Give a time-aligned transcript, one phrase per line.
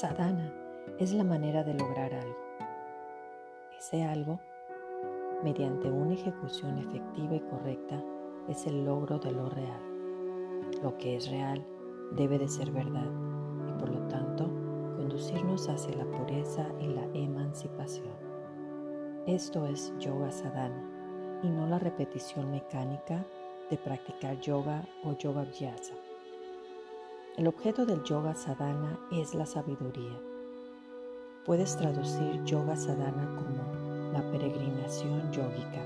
[0.00, 0.50] Sadhana
[0.98, 2.38] es la manera de lograr algo.
[3.78, 4.40] Ese algo,
[5.44, 8.02] mediante una ejecución efectiva y correcta,
[8.48, 9.82] es el logro de lo real.
[10.82, 11.62] Lo que es real
[12.12, 13.10] debe de ser verdad
[13.68, 14.44] y por lo tanto
[14.96, 18.14] conducirnos hacia la pureza y la emancipación.
[19.26, 23.22] Esto es yoga sadhana y no la repetición mecánica
[23.68, 25.92] de practicar yoga o yoga vyasa.
[27.36, 30.20] El objeto del yoga sadhana es la sabiduría.
[31.46, 35.80] Puedes traducir yoga sadhana como la peregrinación yógica,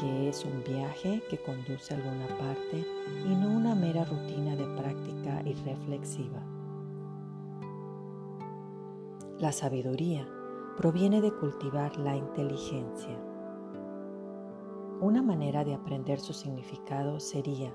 [0.00, 2.86] que es un viaje que conduce a alguna parte
[3.24, 6.42] y no una mera rutina de práctica irreflexiva.
[9.38, 10.26] La sabiduría
[10.78, 13.20] proviene de cultivar la inteligencia.
[15.02, 17.72] Una manera de aprender su significado sería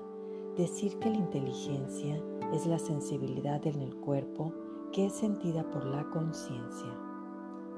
[0.56, 2.20] decir que la inteligencia
[2.52, 4.52] es la sensibilidad en el cuerpo
[4.92, 6.92] que es sentida por la conciencia.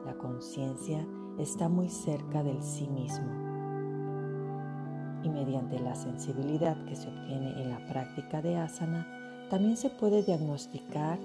[0.04, 1.06] La conciencia
[1.38, 3.26] está muy cerca del sí mismo.
[5.22, 9.06] Y mediante la sensibilidad que se obtiene en la práctica de asana,
[9.48, 11.18] también se puede diagnosticar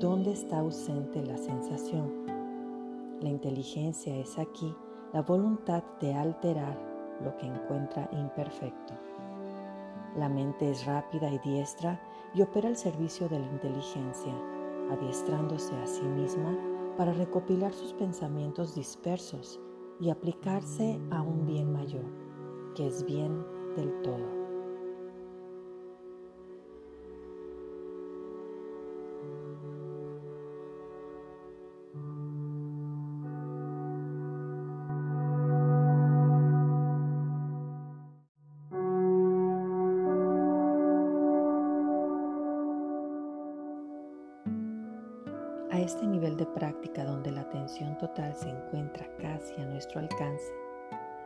[0.00, 2.24] dónde está ausente la sensación.
[3.20, 4.74] La inteligencia es aquí
[5.12, 6.76] la voluntad de alterar
[7.22, 8.94] lo que encuentra imperfecto.
[10.16, 12.00] La mente es rápida y diestra
[12.34, 14.34] y opera al servicio de la inteligencia,
[14.90, 16.56] adiestrándose a sí misma
[16.96, 19.60] para recopilar sus pensamientos dispersos
[20.00, 22.04] y aplicarse a un bien mayor,
[22.74, 23.44] que es bien
[23.76, 24.43] del todo.
[45.74, 50.52] A este nivel de práctica donde la atención total se encuentra casi a nuestro alcance,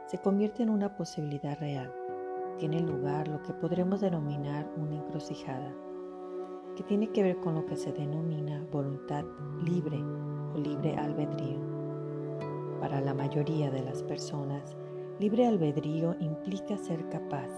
[0.06, 1.92] se convierte en una posibilidad real.
[2.59, 5.70] Tiene lugar lo que podremos denominar una encrucijada,
[6.75, 9.22] que tiene que ver con lo que se denomina voluntad
[9.62, 9.98] libre
[10.54, 11.60] o libre albedrío.
[12.80, 14.78] Para la mayoría de las personas,
[15.19, 17.50] libre albedrío implica ser capaz,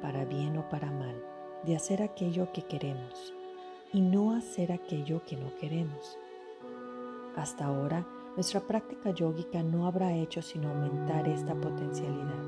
[0.00, 1.20] para bien o para mal,
[1.64, 3.34] de hacer aquello que queremos
[3.92, 6.16] y no hacer aquello que no queremos.
[7.36, 12.42] Hasta ahora, nuestra práctica yógica no habrá hecho sino aumentar esta potencialidad.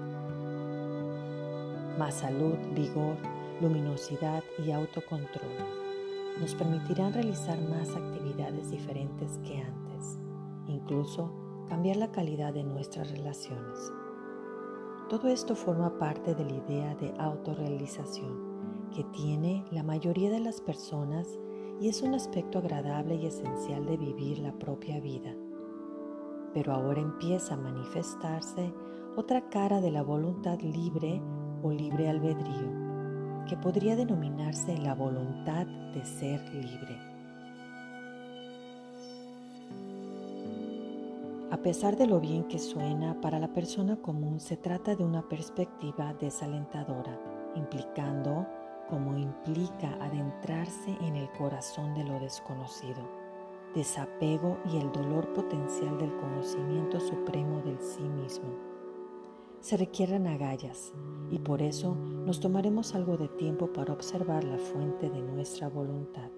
[1.98, 3.16] Más salud, vigor,
[3.60, 5.50] luminosidad y autocontrol
[6.40, 10.18] nos permitirán realizar más actividades diferentes que antes,
[10.68, 11.32] incluso
[11.68, 13.92] cambiar la calidad de nuestras relaciones.
[15.08, 20.60] Todo esto forma parte de la idea de autorrealización que tiene la mayoría de las
[20.60, 21.38] personas
[21.80, 25.34] y es un aspecto agradable y esencial de vivir la propia vida.
[26.52, 28.72] Pero ahora empieza a manifestarse
[29.16, 31.20] otra cara de la voluntad libre
[31.62, 36.98] o libre albedrío, que podría denominarse la voluntad de ser libre.
[41.50, 45.28] A pesar de lo bien que suena, para la persona común se trata de una
[45.28, 47.18] perspectiva desalentadora,
[47.56, 48.46] implicando
[48.88, 53.02] como implica adentrarse en el corazón de lo desconocido,
[53.74, 58.48] desapego y el dolor potencial del conocimiento supremo del sí mismo.
[59.60, 60.92] Se requieren agallas
[61.30, 66.30] y por eso nos tomaremos algo de tiempo para observar la fuente de nuestra voluntad.